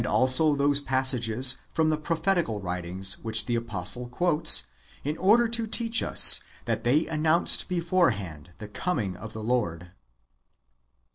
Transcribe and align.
99 0.01 0.15
also 0.15 0.55
those 0.55 0.81
passages 0.81 1.57
from 1.75 1.91
the 1.91 1.95
prophetical 1.97 2.59
writings 2.59 3.19
which 3.19 3.45
the 3.45 3.53
apostle 3.55 4.09
quotes, 4.09 4.63
in 5.03 5.15
order 5.19 5.47
to 5.47 5.67
teach 5.67 6.01
us 6.01 6.39
that 6.65 6.83
they 6.83 7.05
announced 7.05 7.69
before 7.69 8.09
hand 8.09 8.49
the 8.57 8.67
coming 8.67 9.15
of 9.15 9.33
the 9.33 9.43
Lord. 9.43 9.91